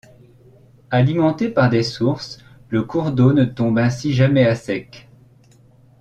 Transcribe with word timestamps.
Alimenté 0.89 1.47
par 1.49 1.69
des 1.69 1.83
sources, 1.83 2.43
le 2.69 2.81
cours 2.81 3.11
d'eau 3.11 3.33
ne 3.33 3.45
tombe 3.45 3.77
ainsi 3.77 4.13
jamais 4.15 4.47
à 4.47 4.55
sec. 4.55 5.07